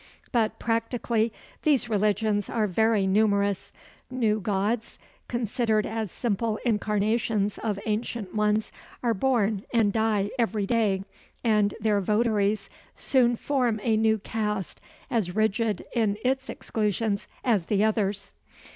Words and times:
But 0.31 0.57
practically 0.57 1.31
these 1.61 1.87
religions 1.87 2.49
are 2.49 2.65
very 2.65 3.05
numerous. 3.05 3.71
New 4.09 4.39
gods, 4.39 4.97
considered 5.27 5.85
as 5.85 6.11
simple 6.11 6.57
incarnations 6.65 7.59
of 7.59 7.79
ancient 7.85 8.33
ones, 8.33 8.71
are 9.03 9.13
born 9.13 9.61
and 9.71 9.93
die 9.93 10.31
every 10.39 10.65
day, 10.65 11.03
and 11.43 11.75
their 11.79 12.01
votaries 12.01 12.67
soon 12.95 13.35
form 13.35 13.79
a 13.83 13.95
new 13.95 14.17
caste 14.17 14.81
as 15.11 15.35
rigid 15.35 15.85
in 15.93 16.17
its 16.25 16.49
exclusions 16.49 17.27
as 17.43 17.67
the 17.67 17.83
others. 17.83 18.31